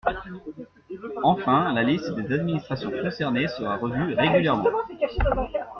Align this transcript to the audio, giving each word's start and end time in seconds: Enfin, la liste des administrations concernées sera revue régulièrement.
Enfin, 1.23 1.71
la 1.73 1.83
liste 1.83 2.09
des 2.15 2.33
administrations 2.33 2.89
concernées 2.89 3.47
sera 3.47 3.75
revue 3.77 4.15
régulièrement. 4.15 4.65